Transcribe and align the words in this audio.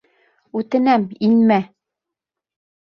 Үтенәм, 0.61 1.05
инмә! 1.29 1.61